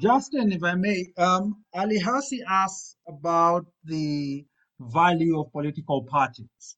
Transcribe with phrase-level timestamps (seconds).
[0.00, 4.46] Justin, if I may, um, Ali Hassi asks about the
[4.80, 6.76] value of political parties.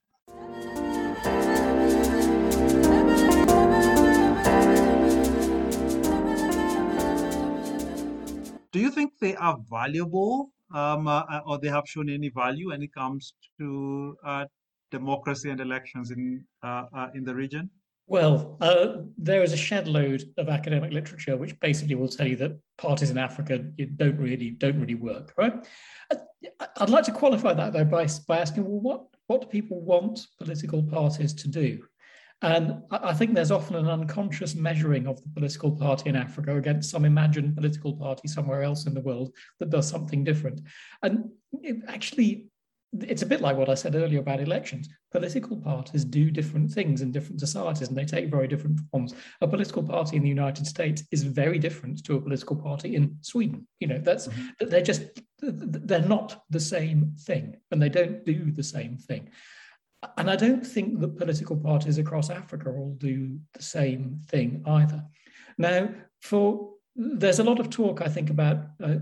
[8.73, 12.71] Do you think they are valuable um, uh, uh, or they have shown any value
[12.71, 14.47] when it comes to uh,
[14.91, 17.71] democracy and elections in, uh, uh in the region?
[18.13, 22.37] Well, uh, there is a shed load of academic literature which basically will tell you
[22.37, 25.55] that parties in Africa don't really don't really work, right?
[26.77, 30.27] I'd like to qualify that though by, by asking, well, what what do people want
[30.39, 31.85] political parties to do?
[32.43, 36.91] And I think there's often an unconscious measuring of the political party in Africa against
[36.91, 40.61] some imagined political party somewhere else in the world that does something different.
[41.03, 41.31] And
[41.63, 42.49] it actually,
[42.93, 44.91] it's a bit like what I said earlier about elections.
[45.13, 49.15] Political parties do different things in different societies and they take very different forms.
[49.41, 53.17] A political party in the United States is very different to a political party in
[53.21, 53.67] Sweden.
[53.79, 54.69] You know, that's mm-hmm.
[54.69, 55.03] they're just
[55.41, 59.29] they're not the same thing and they don't do the same thing
[60.17, 65.05] and I don't think that political parties across Africa all do the same thing either.
[65.59, 65.91] Now,
[66.21, 68.97] for there's a lot of talk, I think, about uh,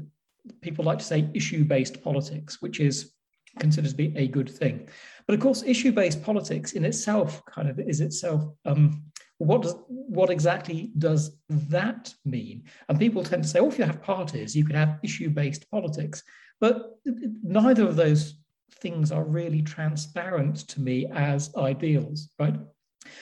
[0.61, 3.13] people like to say issue-based politics, which is
[3.59, 4.89] considered to be a good thing.
[5.27, 9.05] But of course, issue-based politics in itself kind of is itself um,
[9.39, 12.65] what does what exactly does that mean?
[12.89, 16.23] And people tend to say, oh, if you have parties, you can have issue-based politics.
[16.61, 18.35] But neither of those
[18.81, 22.57] things are really transparent to me as ideals, right?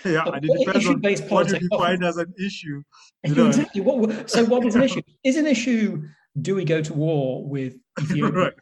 [0.05, 2.83] Yeah, and it depends on what you define as an issue.
[3.23, 3.81] exactly.
[3.81, 5.03] What, so, what is an issue?
[5.25, 6.03] Is an issue
[6.43, 8.53] do we go to war with Ethiopia, right.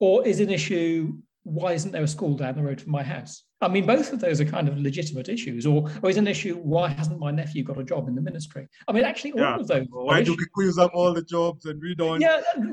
[0.00, 1.12] Or is an issue
[1.44, 3.44] why isn't there a school down the road from my house?
[3.62, 5.66] I mean, both of those are kind of legitimate issues.
[5.66, 8.66] Or, or is an issue, why hasn't my nephew got a job in the ministry?
[8.88, 9.56] I mean, actually, all yeah.
[9.56, 9.86] of those.
[9.90, 12.20] Why do Kikuyus have all the jobs and we don't?
[12.20, 12.40] Yeah,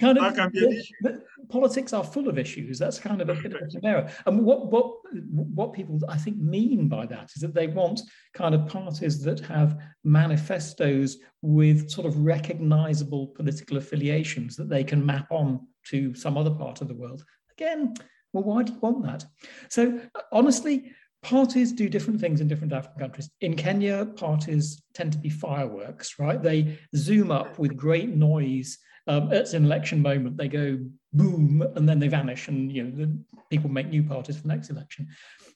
[0.00, 0.24] kind of.
[0.24, 1.20] That can be an issue.
[1.50, 2.78] Politics are full of issues.
[2.78, 4.10] That's kind of a bit of an error.
[4.24, 8.00] And what, what, what people, I think, mean by that is that they want
[8.32, 15.04] kind of parties that have manifestos with sort of recognizable political affiliations that they can
[15.04, 17.24] map on to some other part of the world.
[17.56, 17.94] Again,
[18.32, 19.24] well, why do you want that?
[19.68, 20.00] So,
[20.32, 23.30] honestly, parties do different things in different African countries.
[23.40, 26.42] In Kenya, parties tend to be fireworks, right?
[26.42, 28.78] They zoom up with great noise.
[29.06, 30.36] Um, it's an election moment.
[30.36, 30.78] They go
[31.12, 33.08] boom, and then they vanish, and you know
[33.50, 35.08] people make new parties for the next election.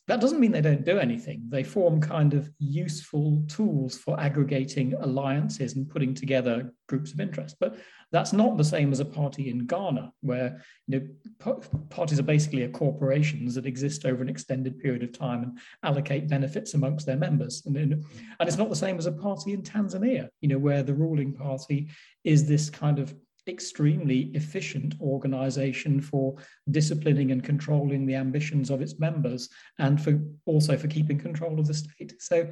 [0.09, 1.45] That doesn't mean they don't do anything.
[1.49, 7.57] They form kind of useful tools for aggregating alliances and putting together groups of interest.
[7.61, 7.79] But
[8.11, 11.01] that's not the same as a party in Ghana, where you
[11.39, 16.29] know parties are basically corporations that exist over an extended period of time and allocate
[16.29, 17.63] benefits amongst their members.
[17.67, 18.05] And, and
[18.41, 21.89] it's not the same as a party in Tanzania, you know, where the ruling party
[22.25, 23.15] is this kind of
[23.49, 24.95] extremely efficient
[25.43, 26.35] organization for
[26.71, 29.49] disciplining and controlling the ambitions of its members
[29.79, 32.49] and for also for keeping control of the state so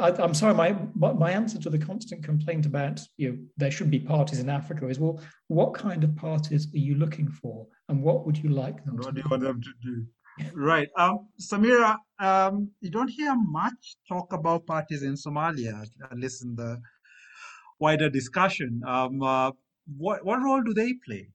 [0.00, 3.90] I, am sorry, my my answer to the constant complaint about you know there should
[3.90, 8.02] be parties in Africa is well, what kind of parties are you looking for, and
[8.02, 8.96] what would you like them?
[8.96, 10.06] What do you want them to do?
[10.54, 16.42] Right, um, Samira, um, you don't hear much talk about parties in Somalia, at least
[16.44, 16.80] in the
[17.78, 18.80] wider discussion.
[18.86, 19.50] Um, uh,
[19.96, 21.28] what what role do they play?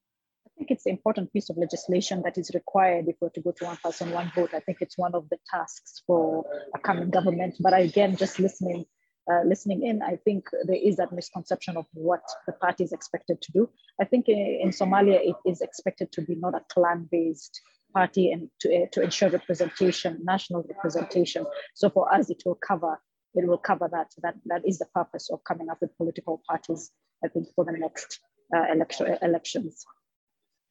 [0.55, 3.51] I think it's an important piece of legislation that is required if we're to go
[3.51, 4.51] to one person, one vote.
[4.53, 7.55] I think it's one of the tasks for a coming government.
[7.59, 8.85] But again, just listening,
[9.31, 13.41] uh, listening in, I think there is that misconception of what the party is expected
[13.41, 13.69] to do.
[13.99, 17.59] I think in, in Somalia, it is expected to be not a clan-based
[17.93, 21.45] party and to, uh, to ensure representation, national representation.
[21.73, 22.99] So for us, it will cover
[23.35, 24.11] it will cover that.
[24.21, 26.91] That that is the purpose of coming up with political parties.
[27.25, 28.19] I think for the next
[28.55, 29.85] uh, election, elections.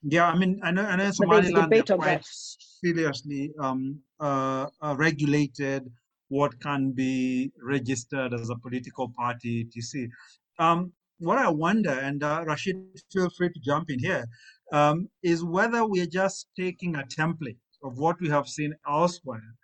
[0.03, 5.91] Yeah, I mean, I know, I know Somaliland is quite seriously um, uh, uh, regulated
[6.29, 10.09] what can be registered as a political party, etc.
[10.59, 12.77] Um, what I wonder, and uh, Rashid,
[13.13, 14.25] feel free to jump in here,
[14.73, 19.55] um, is whether we're just taking a template of what we have seen elsewhere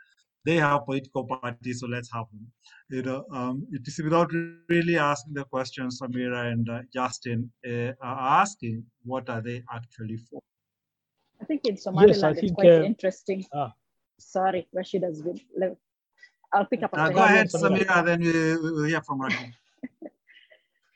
[0.44, 2.46] they have political parties, so let's have them.
[2.90, 4.30] You know, um, it is without
[4.68, 10.16] really asking the questions Samira and uh, Justin uh, are asking, what are they actually
[10.16, 10.40] for?
[11.40, 13.44] I think in Somaliland yes, it's quite uh, interesting.
[13.54, 13.72] Ah.
[14.18, 15.40] Sorry, Rashid has been.
[16.52, 16.90] I'll pick up.
[16.92, 19.52] Uh, go ahead, Samira, then we, will hear from Rashid.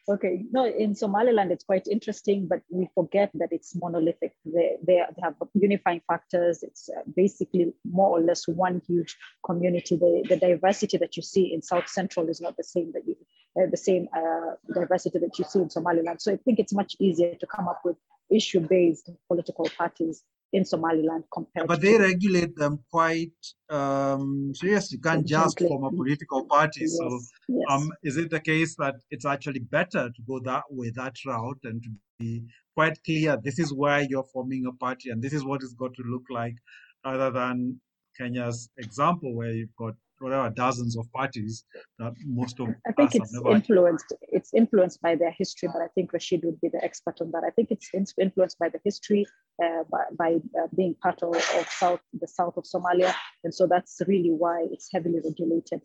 [0.08, 4.32] Okay, no, in Somaliland, it's quite interesting, but we forget that it's monolithic.
[4.44, 6.64] They, they, have unifying factors.
[6.64, 9.16] It's uh, basically more or less one huge
[9.46, 9.94] community.
[9.94, 13.16] The, the diversity that you see in South Central is not the same that you,
[13.56, 16.20] uh, the same uh, diversity that you see in Somaliland.
[16.20, 17.96] So I think it's much easier to come up with
[18.28, 23.32] issue-based political parties in Somaliland compared but they regulate them quite
[23.70, 24.98] um, seriously.
[24.98, 26.82] You can't just form a political party.
[26.82, 27.64] Yes, so yes.
[27.70, 31.60] Um, is it the case that it's actually better to go that way, that route,
[31.64, 31.88] and to
[32.18, 32.44] be
[32.74, 35.94] quite clear, this is why you're forming a party and this is what it's got
[35.94, 36.56] to look like,
[37.04, 37.80] rather than
[38.18, 41.64] Kenya's example where you've got whatever dozens of parties
[41.98, 44.12] that most of I think it's influenced.
[44.22, 47.42] It's influenced by their history, but I think Rashid would be the expert on that.
[47.44, 49.26] I think it's influenced by the history,
[49.62, 53.14] uh, by, by uh, being part of, of south the south of Somalia,
[53.44, 55.80] and so that's really why it's heavily regulated.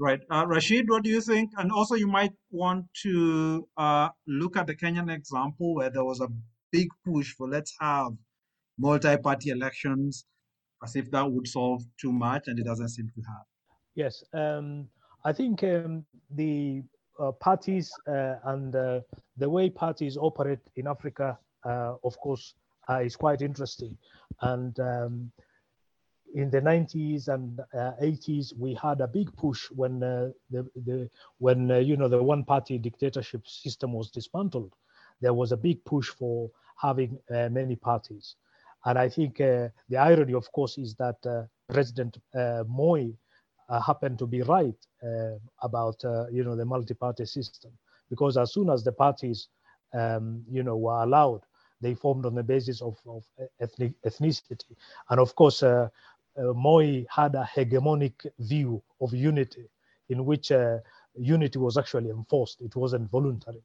[0.00, 1.50] Right, uh, Rashid, what do you think?
[1.56, 6.20] And also, you might want to uh, look at the Kenyan example where there was
[6.20, 6.28] a
[6.72, 8.12] big push for let's have
[8.76, 10.26] multi-party elections,
[10.82, 13.44] as if that would solve too much, and it doesn't seem to have.
[13.94, 14.88] Yes, um,
[15.24, 16.82] I think um, the
[17.20, 19.00] uh, parties uh, and uh,
[19.36, 22.54] the way parties operate in Africa, uh, of course,
[22.88, 23.96] uh, is quite interesting.
[24.40, 25.32] And um,
[26.34, 31.08] in the 90s and 80s, uh, we had a big push when the, the
[31.38, 34.74] when you know the one-party dictatorship system was dismantled.
[35.20, 38.34] There was a big push for having many parties.
[38.84, 42.18] And I think the irony, of course, is that President
[42.66, 43.12] Moi
[43.68, 47.70] uh, happened to be right uh, about uh, you know the multi-party system
[48.10, 49.48] because as soon as the parties
[49.94, 51.40] um, you know were allowed
[51.84, 53.22] they formed on the basis of, of
[53.60, 54.74] ethnic ethnicity
[55.10, 55.88] and of course uh,
[56.38, 59.66] uh, Moi had a hegemonic view of unity
[60.08, 60.78] in which uh,
[61.16, 63.62] unity was actually enforced it wasn't voluntary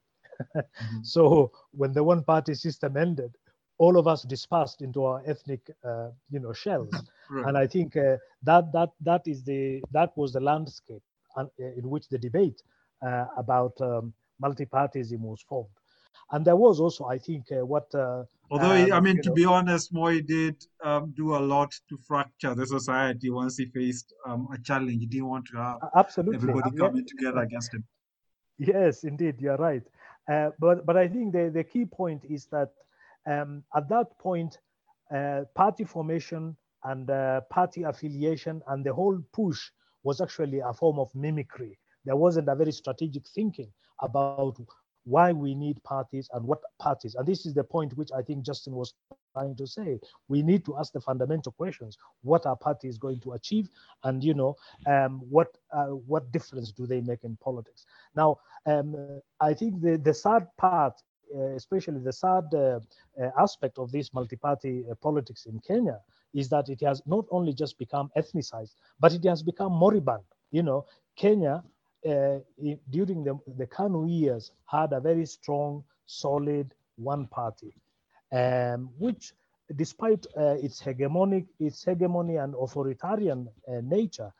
[0.56, 1.02] mm-hmm.
[1.14, 3.32] so when the one party system ended
[3.80, 6.94] all of us dispersed into our ethnic, uh, you know, shells.
[7.32, 7.46] Right.
[7.46, 11.04] And I think uh, that that that is the that was the landscape
[11.38, 11.44] uh,
[11.78, 12.60] in which the debate
[13.06, 14.12] uh, about um,
[14.42, 15.76] multipartyism was formed.
[16.32, 17.92] And there was also, I think, uh, what.
[17.94, 21.72] Uh, Although, um, I mean, to know, be honest, Moi did um, do a lot
[21.88, 24.98] to fracture the society once he faced um, a challenge.
[25.00, 27.16] He didn't want to have absolutely everybody coming yeah.
[27.16, 27.84] together against him.
[28.58, 29.82] Yes, indeed, you're right.
[30.58, 32.70] but but I think the, the key point is that
[33.26, 34.58] um, at that point,
[35.14, 39.70] uh, party formation and uh, party affiliation and the whole push
[40.02, 41.78] was actually a form of mimicry.
[42.04, 44.56] There wasn't a very strategic thinking about
[45.04, 47.14] why we need parties and what parties.
[47.14, 49.98] And this is the point which I think Justin was trying to say.
[50.28, 53.68] We need to ask the fundamental questions: What are parties going to achieve,
[54.04, 54.56] and you know,
[54.86, 57.86] um, what uh, what difference do they make in politics?
[58.14, 60.94] Now, um, I think the the sad part
[61.34, 62.80] uh, especially the sad uh,
[63.20, 66.00] uh, aspect of this multi-party politics in Kenya
[66.34, 70.24] is that it has not only just become ethnicized, but it has become moribund.
[70.50, 70.86] You know,
[71.16, 71.62] Kenya
[72.04, 77.74] during the, the KANU years had a very strong, solid one party,
[78.32, 79.32] um, which
[79.76, 84.32] despite uh, its hegemonic, its hegemony and authoritarian uh, nature,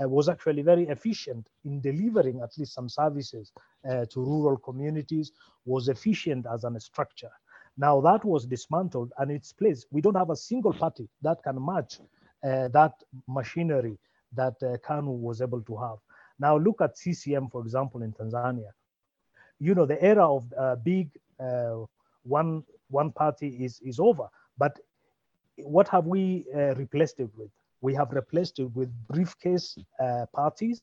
[0.00, 3.52] uh, was actually very efficient in delivering at least some services
[3.88, 5.32] uh, to rural communities,
[5.64, 7.30] was efficient as a structure.
[7.76, 11.64] Now that was dismantled and its place, we don't have a single party that can
[11.64, 12.00] match
[12.44, 12.92] uh, that
[13.26, 13.98] machinery
[14.32, 15.98] that uh, KANU was able to have.
[16.38, 18.70] Now look at CCM, for example, in Tanzania.
[19.58, 21.84] You know, the era of uh, big uh,
[22.22, 24.78] one, one party is, is over, but
[25.56, 27.50] what have we uh, replaced it with?
[27.80, 30.80] We have replaced it with briefcase uh, parties,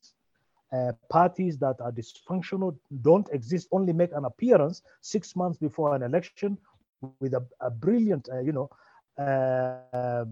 [0.74, 6.04] uh, parties that are dysfunctional, don't exist, only make an appearance six months before an
[6.04, 6.58] election
[7.20, 8.70] with a, a brilliant, uh, you know,
[9.18, 10.26] uh,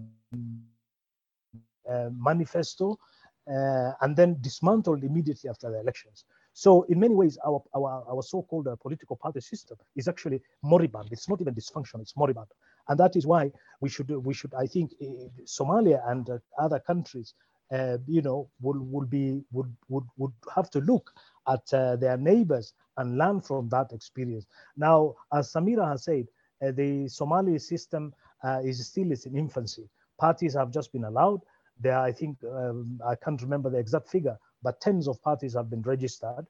[1.88, 2.98] uh, manifesto,
[3.48, 6.24] uh, and then dismantled immediately after the elections.
[6.52, 11.08] So in many ways, our, our, our so-called political party system is actually moribund.
[11.10, 12.48] It's not even dysfunctional, it's moribund
[12.88, 16.78] and that is why we should we should I think eh, Somalia and uh, other
[16.80, 17.34] countries
[17.72, 21.12] uh, you know will will be would would would have to look
[21.48, 24.46] at uh, their neighbors and learn from that experience.
[24.76, 26.26] Now, as Samira has said,
[26.64, 29.88] uh, the Somali system uh, is still in infancy.
[30.18, 31.40] Parties have just been allowed.
[31.80, 35.70] There, I think um, I can't remember the exact figure, but tens of parties have
[35.70, 36.46] been registered.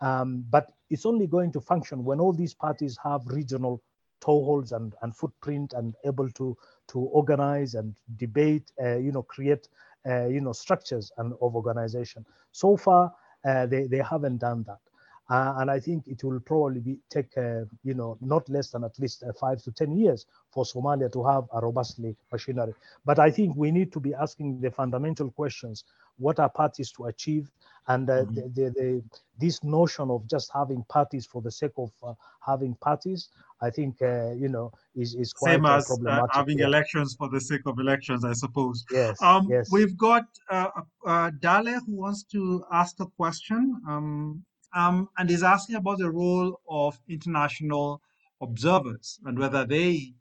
[0.00, 3.82] Um, but it's only going to function when all these parties have regional
[4.20, 6.56] toeholds and, and footprint and able to
[6.88, 9.68] to organize and debate, uh, you know, create,
[10.08, 12.24] uh, you know, structures and of organization.
[12.52, 13.12] So far,
[13.44, 14.78] uh, they, they haven't done that.
[15.28, 18.84] Uh, and I think it will probably be take, uh, you know, not less than
[18.84, 22.74] at least uh, five to 10 years for Somalia to have a robustly machinery.
[23.04, 25.84] But I think we need to be asking the fundamental questions.
[26.18, 27.50] What are parties to achieve?
[27.88, 28.34] And uh, mm-hmm.
[28.34, 29.02] the, the, the,
[29.38, 32.14] this notion of just having parties for the sake of uh,
[32.44, 33.28] having parties,
[33.60, 36.30] I think, uh, you know, is, is quite Same as problematic.
[36.32, 36.66] having yeah.
[36.66, 38.84] elections for the sake of elections, I suppose.
[38.92, 39.70] Yes, um, yes.
[39.72, 43.80] We've got Dale who wants to ask a question.
[43.88, 44.44] Um,
[44.74, 48.00] um, and is asking about the role of international
[48.40, 50.12] observers and whether they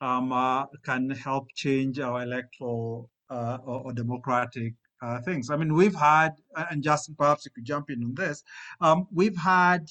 [0.00, 5.50] um, uh, can help change our electoral uh, or, or, democratic uh, things.
[5.50, 6.32] I mean, we've had,
[6.70, 8.42] and Justin, perhaps you could jump in on this.
[8.80, 9.86] Um, we've had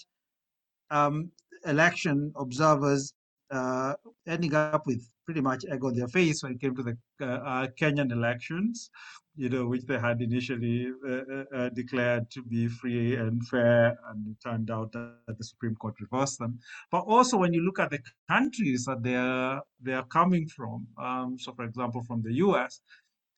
[0.91, 1.31] um,
[1.65, 3.13] election observers
[3.51, 3.93] uh,
[4.27, 7.25] ending up with pretty much egg on their face when it came to the uh,
[7.25, 8.89] uh, Kenyan elections,
[9.35, 14.37] you know, which they had initially uh, declared to be free and fair, and it
[14.43, 16.59] turned out that the Supreme Court reversed them.
[16.91, 17.99] But also, when you look at the
[18.29, 22.81] countries that they are they are coming from, um, so for example, from the U.S.,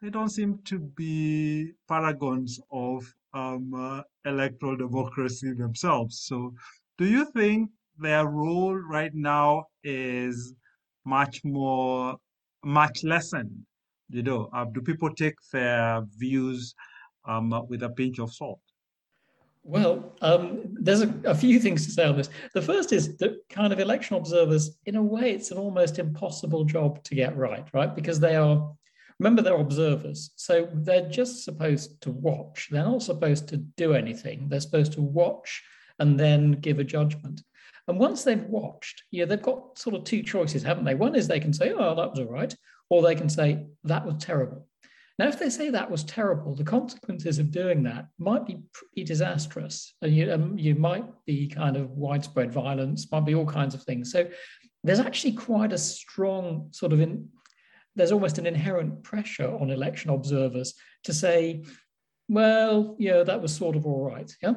[0.01, 6.19] they don't seem to be paragons of um, uh, electoral democracy themselves.
[6.27, 6.53] So,
[6.97, 10.53] do you think their role right now is
[11.05, 12.17] much more,
[12.63, 13.65] much lessened?
[14.09, 16.75] You know, uh, do people take their views
[17.25, 18.59] um, with a pinch of salt?
[19.63, 22.29] Well, um, there's a, a, few things to say on this.
[22.53, 26.65] The first is that kind of election observers, in a way, it's an almost impossible
[26.65, 27.95] job to get right, right?
[27.95, 28.71] Because they are,
[29.19, 30.29] remember, they're observers.
[30.35, 32.67] So they're just supposed to watch.
[32.69, 34.49] They're not supposed to do anything.
[34.49, 35.63] They're supposed to watch
[35.97, 37.41] and then give a judgment.
[37.87, 40.95] And once they've watched, yeah, they've got sort of two choices, haven't they?
[40.95, 42.55] One is they can say, oh, that was all right,
[42.89, 44.67] or they can say, that was terrible.
[45.17, 49.05] Now, if they say that was terrible, the consequences of doing that might be pretty
[49.05, 49.93] disastrous.
[50.01, 53.83] And you, um, you might be kind of widespread violence, might be all kinds of
[53.83, 54.11] things.
[54.11, 54.27] So
[54.83, 57.29] there's actually quite a strong sort of in,
[57.95, 60.73] there's almost an inherent pressure on election observers
[61.05, 61.63] to say,
[62.27, 64.29] well, yeah, that was sort of all right.
[64.43, 64.55] Yeah.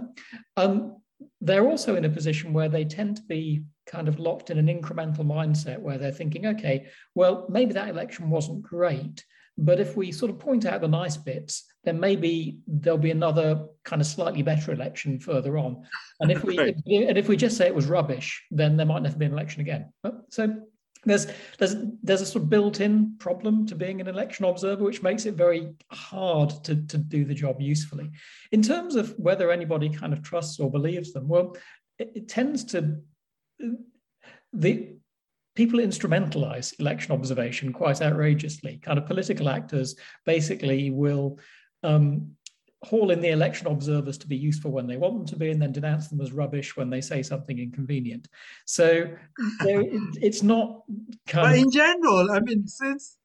[0.56, 0.96] Um,
[1.40, 4.66] they're also in a position where they tend to be kind of locked in an
[4.66, 9.24] incremental mindset where they're thinking, okay, well, maybe that election wasn't great,
[9.56, 13.66] but if we sort of point out the nice bits, then maybe there'll be another
[13.84, 15.84] kind of slightly better election further on.
[16.20, 19.02] And if we if, and if we just say it was rubbish, then there might
[19.02, 19.92] never be an election again.
[20.30, 20.62] So
[21.04, 21.26] there's
[21.58, 25.34] there's there's a sort of built-in problem to being an election observer, which makes it
[25.34, 28.10] very hard to, to do the job usefully.
[28.52, 31.56] In terms of whether anybody kind of trusts or believes them, well,
[31.98, 33.00] it, it tends to
[34.52, 34.96] the
[35.54, 38.78] people instrumentalize election observation quite outrageously.
[38.82, 41.38] Kind of political actors basically will
[41.82, 42.32] um,
[42.84, 45.60] haul in the election observers to be useful when they want them to be and
[45.60, 48.28] then denounce them as rubbish when they say something inconvenient.
[48.66, 49.08] So
[49.62, 50.82] it's not
[51.26, 51.62] kind but of...
[51.64, 53.18] in general, I mean, since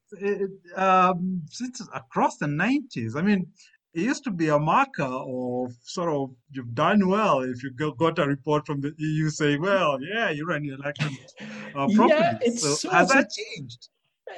[0.76, 3.46] um, since across the 90s, I mean,
[3.94, 8.18] it used to be a marker of sort of you've done well if you got
[8.18, 11.16] a report from the EU saying, well, yeah, you ran your election
[11.74, 12.08] uh, properly.
[12.08, 13.88] Yeah, it's so has that changed?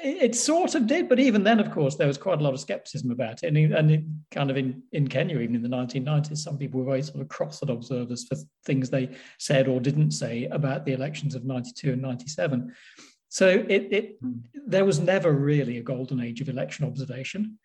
[0.02, 2.60] It sort of did, but even then, of course, there was quite a lot of
[2.60, 3.56] skepticism about it.
[3.56, 6.86] And, and it kind of in, in Kenya, even in the 1990s, some people were
[6.86, 10.92] very sort of cross at observers for things they said or didn't say about the
[10.92, 12.74] elections of 92 and 97.
[13.28, 14.32] So it, it hmm.
[14.66, 17.58] there was never really a golden age of election observation.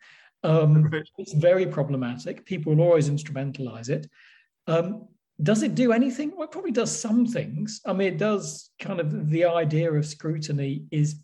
[0.44, 2.44] Um, it's very problematic.
[2.44, 4.08] People will always instrumentalize it.
[4.66, 5.08] Um,
[5.42, 6.32] does it do anything?
[6.34, 7.80] Well, it probably does some things.
[7.86, 11.16] I mean, it does kind of the idea of scrutiny is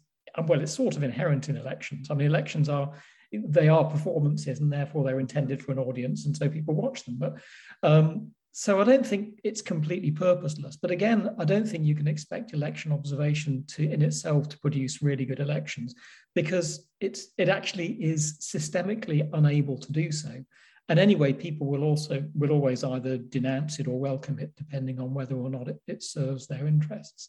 [0.47, 2.11] well, it's sort of inherent in elections.
[2.11, 2.93] I mean, elections are
[3.33, 7.17] they are performances, and therefore they're intended for an audience, and so people watch them.
[7.19, 7.35] But
[7.83, 10.77] um, so I don't think it's completely purposeless.
[10.77, 15.03] But again, I don't think you can expect election observation to in itself to produce
[15.03, 15.95] really good elections
[16.35, 20.45] because it's it actually is systemically unable to do so.
[20.89, 25.13] And anyway, people will also will always either denounce it or welcome it, depending on
[25.13, 27.29] whether or not it, it serves their interests.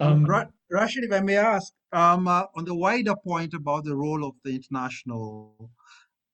[0.00, 0.24] Um,
[0.70, 4.34] Rashid, if I may ask, um, uh, on the wider point about the role of
[4.44, 5.70] the international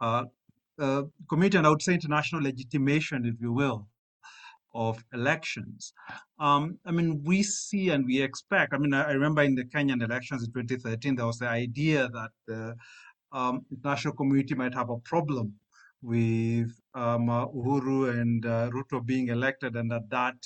[0.01, 0.25] uh,
[0.79, 3.89] uh, community, and I would say international legitimation, if you will,
[4.75, 5.93] of elections.
[6.39, 8.75] Um, I mean, we see and we expect.
[8.75, 12.09] I mean, I, I, remember in the Kenyan elections in 2013, there was the idea
[12.09, 12.75] that the
[13.33, 15.55] um, international community might have a problem
[16.03, 20.37] with um, uh, Uhuru and uh, Ruto being elected, and that that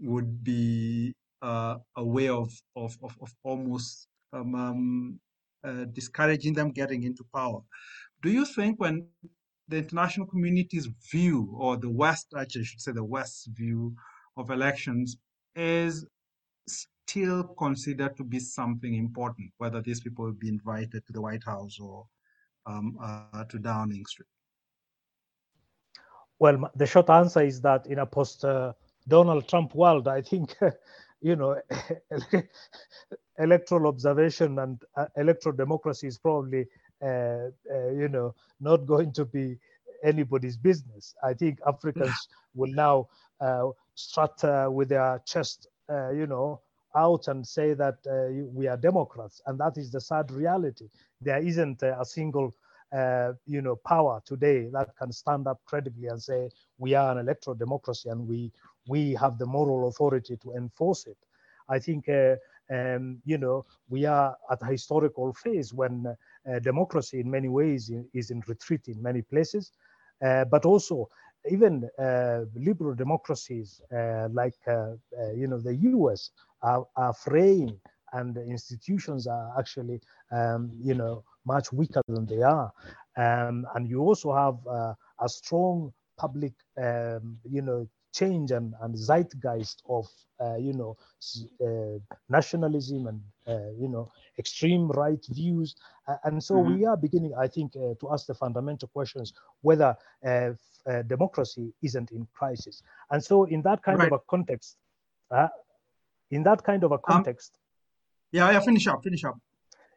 [0.00, 5.20] would be uh, a way of, of, of, of almost um, um,
[5.64, 7.60] uh, discouraging them getting into power.
[8.22, 9.06] Do you think when
[9.68, 13.94] the international community's view, or the West, actually, I should say the West's view
[14.36, 15.16] of elections,
[15.54, 16.06] is
[16.66, 21.44] still considered to be something important, whether these people will be invited to the White
[21.44, 22.06] House or
[22.66, 24.26] um, uh, to Downing Street?
[26.38, 28.72] Well, the short answer is that in a post uh,
[29.08, 30.54] Donald Trump world, I think,
[31.20, 31.60] you know,
[33.38, 36.66] electoral observation and uh, electoral democracy is probably,
[37.02, 39.58] uh, uh, you know, not going to be
[40.02, 41.14] anybody's business.
[41.22, 43.08] I think Africans will now
[43.40, 46.60] uh, strut uh, with their chest, you know,
[46.94, 47.98] out and say that
[48.52, 50.88] we are Democrats, and that is the sad reality.
[51.20, 52.52] There isn't a single
[52.92, 56.48] uh, you know, power today that can stand up credibly and say
[56.78, 58.52] we are an electoral democracy and we
[58.88, 61.16] we have the moral authority to enforce it.
[61.68, 62.36] I think uh,
[62.70, 67.90] um, you know we are at a historical phase when uh, democracy in many ways
[68.14, 69.72] is in retreat in many places,
[70.24, 71.08] uh, but also
[71.50, 74.54] even uh, liberal democracies uh, like
[75.34, 76.30] you know the U.S.
[76.62, 77.78] are, are fraying
[78.12, 80.00] and institutions are actually
[80.32, 82.72] um, you know much weaker than they are.
[83.16, 87.86] Um, and you also have uh, a strong public, um, you know,
[88.18, 90.06] change and, and zeitgeist of,
[90.40, 90.96] uh, you know,
[91.60, 95.76] uh, nationalism and, uh, you know, extreme right views.
[96.24, 96.78] and so mm-hmm.
[96.78, 99.32] we are beginning, I think, uh, to ask the fundamental questions
[99.62, 100.52] whether uh,
[101.06, 102.82] democracy isn't in crisis.
[103.10, 104.12] And so in that kind right.
[104.12, 104.76] of a context,
[106.30, 107.52] in that kind of a um, context.
[107.54, 107.60] Um,
[108.32, 109.38] yeah, yeah, finish up, finish up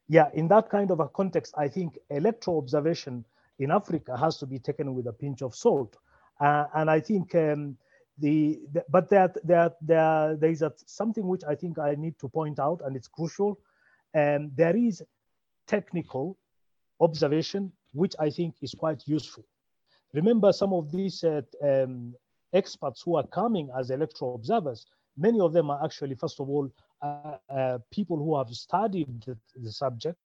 [0.10, 3.24] yeah, in that kind of a context, I think electoral observation
[3.60, 5.96] in Africa has to be taken with a pinch of salt.
[6.42, 7.78] Uh, and I think um,
[8.20, 12.18] the, the, but there, there, there, there is a, something which I think I need
[12.20, 13.60] to point out, and it's crucial.
[14.16, 15.04] Um, there is
[15.68, 16.38] technical
[17.00, 19.46] observation, which I think is quite useful.
[20.14, 22.16] Remember, some of these uh, um,
[22.54, 24.86] experts who are coming as electoral observers,
[25.18, 26.70] many of them are actually, first of all,
[27.02, 30.18] uh, uh, people who have studied the, the, subject,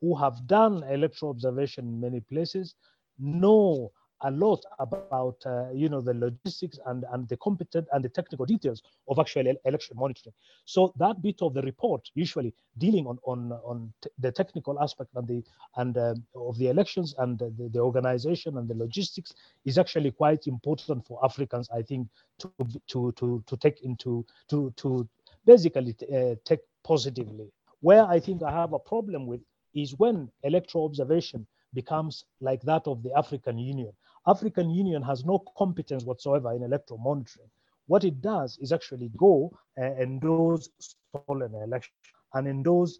[0.00, 2.74] who have done electoral observation in many places,
[3.18, 3.90] know
[4.22, 8.44] a lot about uh, you know the logistics and and the competent and the technical
[8.44, 10.34] details of actual election monitoring
[10.64, 15.26] so that bit of the report usually dealing on on on the technical aspect and
[15.28, 15.42] the
[15.76, 20.46] and uh, of the elections and the, the organization and the logistics is actually quite
[20.46, 22.50] important for africans i think to
[22.86, 25.08] to to to take into to to
[25.48, 27.48] basically uh, take positively.
[27.80, 29.40] Where I think I have a problem with
[29.74, 33.92] is when electoral observation becomes like that of the African Union.
[34.26, 37.48] African Union has no competence whatsoever in electoral monitoring.
[37.86, 39.50] What it does is actually go
[39.80, 41.94] uh, endorse stolen elections
[42.34, 42.98] and endorse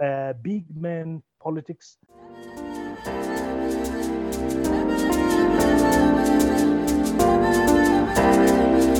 [0.00, 1.98] uh, big men politics